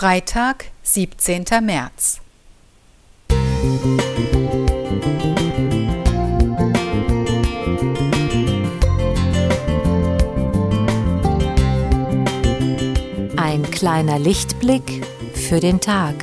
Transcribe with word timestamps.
Freitag, 0.00 0.64
17. 0.82 1.44
März. 1.60 2.22
Ein 13.36 13.70
kleiner 13.70 14.18
Lichtblick 14.18 15.04
für 15.34 15.60
den 15.60 15.82
Tag. 15.82 16.14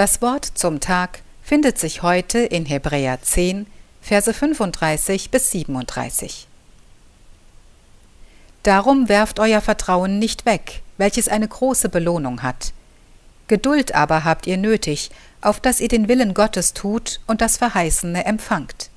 Das 0.00 0.22
Wort 0.22 0.46
zum 0.54 0.80
Tag 0.80 1.20
findet 1.42 1.78
sich 1.78 2.00
heute 2.00 2.38
in 2.38 2.64
Hebräer 2.64 3.20
10, 3.20 3.66
Verse 4.00 4.32
35 4.32 5.30
bis 5.30 5.50
37. 5.50 6.48
Darum 8.62 9.10
werft 9.10 9.38
euer 9.38 9.60
Vertrauen 9.60 10.18
nicht 10.18 10.46
weg, 10.46 10.80
welches 10.96 11.28
eine 11.28 11.46
große 11.46 11.90
Belohnung 11.90 12.42
hat. 12.42 12.72
Geduld 13.46 13.94
aber 13.94 14.24
habt 14.24 14.46
ihr 14.46 14.56
nötig, 14.56 15.10
auf 15.42 15.60
dass 15.60 15.82
ihr 15.82 15.88
den 15.88 16.08
Willen 16.08 16.32
Gottes 16.32 16.72
tut 16.72 17.20
und 17.26 17.42
das 17.42 17.58
Verheißene 17.58 18.24
empfangt. 18.24 18.88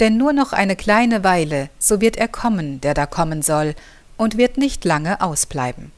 Denn 0.00 0.16
nur 0.16 0.32
noch 0.32 0.54
eine 0.54 0.74
kleine 0.74 1.22
Weile, 1.22 1.68
so 1.78 2.00
wird 2.00 2.16
er 2.16 2.28
kommen, 2.28 2.80
der 2.80 2.94
da 2.94 3.04
kommen 3.04 3.42
soll, 3.42 3.74
und 4.16 4.38
wird 4.38 4.56
nicht 4.56 4.86
lange 4.86 5.20
ausbleiben. 5.20 5.92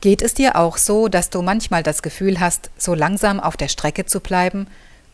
Geht 0.00 0.22
es 0.22 0.32
dir 0.32 0.56
auch 0.56 0.78
so, 0.78 1.08
dass 1.08 1.28
du 1.28 1.42
manchmal 1.42 1.82
das 1.82 2.02
Gefühl 2.02 2.40
hast, 2.40 2.70
so 2.78 2.94
langsam 2.94 3.38
auf 3.38 3.56
der 3.56 3.68
Strecke 3.68 4.06
zu 4.06 4.20
bleiben 4.20 4.66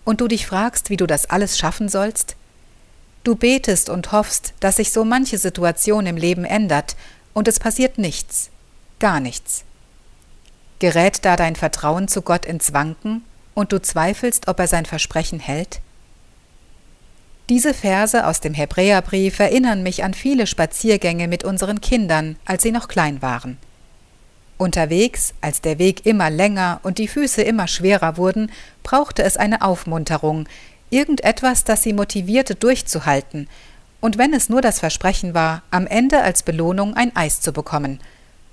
und 0.05 0.21
du 0.21 0.29
dich 0.29 0.47
fragst, 0.47 0.91
wie 0.91 0.97
du 0.97 1.07
das 1.07 1.29
alles 1.29 1.59
schaffen 1.59 1.89
sollst? 1.89 2.37
Du 3.25 3.35
betest 3.35 3.91
und 3.91 4.13
hoffst, 4.13 4.55
dass 4.61 4.77
sich 4.77 4.93
so 4.93 5.05
manche 5.05 5.39
Situation 5.39 6.07
im 6.07 6.17
Leben 6.17 6.45
ändert 6.45 6.95
und 7.35 7.49
es 7.49 7.59
passiert 7.59 7.99
nichts, 7.99 8.51
gar 9.01 9.19
nichts. 9.19 9.65
Gerät 10.79 11.25
da 11.25 11.35
dein 11.35 11.57
Vertrauen 11.57 12.07
zu 12.07 12.23
Gott 12.23 12.47
ins 12.47 12.73
Wanken 12.73 13.25
und 13.55 13.73
du 13.73 13.83
zweifelst, 13.83 14.47
ob 14.47 14.61
er 14.61 14.69
sein 14.69 14.87
Versprechen 14.87 15.41
hält? 15.41 15.81
Diese 17.49 17.75
Verse 17.75 18.25
aus 18.25 18.41
dem 18.41 18.55
Hebräerbrief 18.55 19.41
erinnern 19.41 19.83
mich 19.83 20.05
an 20.05 20.15
viele 20.15 20.47
Spaziergänge 20.47 21.27
mit 21.27 21.43
unseren 21.43 21.81
Kindern, 21.81 22.37
als 22.45 22.63
sie 22.63 22.73
noch 22.73 22.87
klein 22.87 23.23
waren. 23.23 23.59
Unterwegs, 24.59 25.35
als 25.41 25.61
der 25.61 25.79
Weg 25.79 26.07
immer 26.07 26.31
länger 26.31 26.81
und 26.83 26.99
die 26.99 27.09
Füße 27.09 27.43
immer 27.43 27.69
schwerer 27.69 28.17
wurden, 28.17 28.51
brauchte 28.83 29.23
es 29.23 29.37
eine 29.37 29.63
Aufmunterung, 29.63 30.49
irgendetwas, 30.91 31.65
das 31.65 31.83
sie 31.83 31.93
motivierte, 31.93 32.55
durchzuhalten, 32.55 33.49
und 34.01 34.19
wenn 34.19 34.35
es 34.35 34.49
nur 34.49 34.61
das 34.61 34.79
Versprechen 34.79 35.35
war, 35.35 35.63
am 35.71 35.87
Ende 35.87 36.23
als 36.23 36.43
Belohnung 36.43 36.95
ein 36.95 37.17
Eis 37.17 37.41
zu 37.41 37.53
bekommen. 37.53 37.99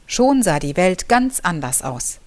Schon 0.08 0.42
sah 0.42 0.60
die 0.60 0.78
Welt 0.78 1.10
ganz 1.10 1.42
anders 1.42 1.82
aus. 1.82 2.20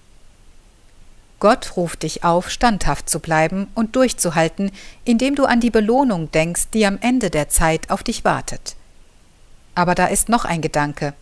Gott 1.39 1.75
ruft 1.75 2.03
dich 2.03 2.23
auf, 2.23 2.49
standhaft 2.49 3.09
zu 3.09 3.19
bleiben 3.19 3.67
und 3.75 3.95
durchzuhalten, 3.95 4.71
indem 5.03 5.35
du 5.35 5.45
an 5.45 5.59
die 5.59 5.69
Belohnung 5.69 6.31
denkst, 6.31 6.69
die 6.73 6.85
am 6.85 6.97
Ende 7.01 7.29
der 7.29 7.49
Zeit 7.49 7.91
auf 7.91 8.01
dich 8.01 8.23
wartet. 8.23 8.75
Aber 9.75 9.93
da 9.93 10.07
ist 10.07 10.29
noch 10.29 10.45
ein 10.45 10.61
Gedanke, 10.61 11.13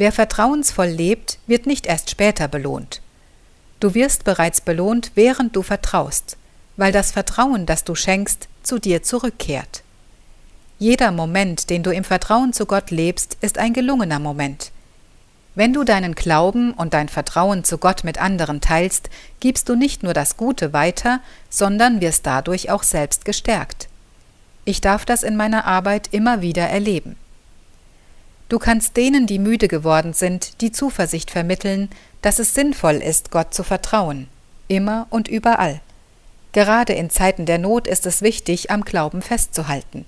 Wer 0.00 0.12
vertrauensvoll 0.12 0.86
lebt, 0.86 1.38
wird 1.46 1.66
nicht 1.66 1.84
erst 1.84 2.08
später 2.08 2.48
belohnt. 2.48 3.02
Du 3.80 3.92
wirst 3.92 4.24
bereits 4.24 4.62
belohnt, 4.62 5.10
während 5.14 5.54
du 5.54 5.60
vertraust, 5.60 6.38
weil 6.78 6.90
das 6.90 7.12
Vertrauen, 7.12 7.66
das 7.66 7.84
du 7.84 7.94
schenkst, 7.94 8.48
zu 8.62 8.78
dir 8.78 9.02
zurückkehrt. 9.02 9.82
Jeder 10.78 11.12
Moment, 11.12 11.68
den 11.68 11.82
du 11.82 11.90
im 11.90 12.04
Vertrauen 12.04 12.54
zu 12.54 12.64
Gott 12.64 12.90
lebst, 12.90 13.36
ist 13.42 13.58
ein 13.58 13.74
gelungener 13.74 14.20
Moment. 14.20 14.70
Wenn 15.54 15.74
du 15.74 15.84
deinen 15.84 16.14
Glauben 16.14 16.72
und 16.72 16.94
dein 16.94 17.10
Vertrauen 17.10 17.62
zu 17.62 17.76
Gott 17.76 18.02
mit 18.02 18.16
anderen 18.16 18.62
teilst, 18.62 19.10
gibst 19.40 19.68
du 19.68 19.74
nicht 19.74 20.02
nur 20.02 20.14
das 20.14 20.38
Gute 20.38 20.72
weiter, 20.72 21.20
sondern 21.50 22.00
wirst 22.00 22.24
dadurch 22.24 22.70
auch 22.70 22.84
selbst 22.84 23.26
gestärkt. 23.26 23.90
Ich 24.64 24.80
darf 24.80 25.04
das 25.04 25.22
in 25.22 25.36
meiner 25.36 25.66
Arbeit 25.66 26.08
immer 26.10 26.40
wieder 26.40 26.66
erleben. 26.66 27.16
Du 28.50 28.58
kannst 28.58 28.96
denen, 28.96 29.28
die 29.28 29.38
müde 29.38 29.68
geworden 29.68 30.12
sind, 30.12 30.60
die 30.60 30.72
Zuversicht 30.72 31.30
vermitteln, 31.30 31.88
dass 32.20 32.40
es 32.40 32.52
sinnvoll 32.52 32.96
ist, 32.96 33.30
Gott 33.30 33.54
zu 33.54 33.62
vertrauen, 33.62 34.26
immer 34.66 35.06
und 35.08 35.28
überall. 35.28 35.80
Gerade 36.50 36.94
in 36.94 37.10
Zeiten 37.10 37.46
der 37.46 37.58
Not 37.58 37.86
ist 37.86 38.06
es 38.06 38.22
wichtig, 38.22 38.72
am 38.72 38.82
Glauben 38.82 39.22
festzuhalten. 39.22 40.04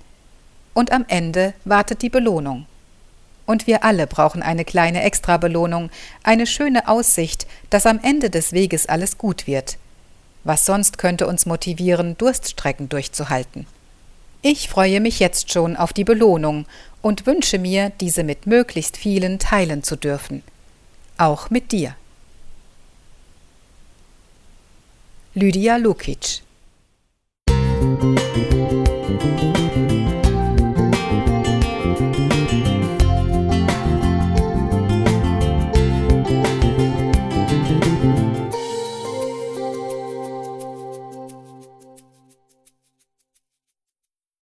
Und 0.73 0.91
am 0.91 1.05
Ende 1.07 1.53
wartet 1.63 2.01
die 2.01 2.09
Belohnung. 2.09 2.65
Und 3.45 3.65
wir 3.65 3.85
alle 3.85 4.07
brauchen 4.07 4.43
eine 4.43 4.65
kleine 4.65 5.03
Extrabelohnung, 5.03 5.89
eine 6.23 6.45
schöne 6.45 6.89
Aussicht, 6.89 7.47
dass 7.69 7.85
am 7.85 8.01
Ende 8.03 8.29
des 8.29 8.51
Weges 8.51 8.87
alles 8.87 9.17
gut 9.17 9.47
wird. 9.47 9.77
Was 10.43 10.65
sonst 10.65 10.97
könnte 10.97 11.27
uns 11.27 11.45
motivieren, 11.45 12.17
Durststrecken 12.17 12.89
durchzuhalten? 12.89 13.67
Ich 14.45 14.67
freue 14.67 14.99
mich 14.99 15.19
jetzt 15.21 15.53
schon 15.53 15.77
auf 15.77 15.93
die 15.93 16.03
Belohnung 16.03 16.65
und 17.01 17.25
wünsche 17.25 17.59
mir, 17.59 17.93
diese 18.01 18.25
mit 18.25 18.45
möglichst 18.45 18.97
vielen 18.97 19.39
teilen 19.39 19.83
zu 19.83 19.95
dürfen. 19.95 20.43
Auch 21.17 21.49
mit 21.49 21.71
dir. 21.71 21.95
Lydia 25.33 25.77
Lukic 25.77 26.41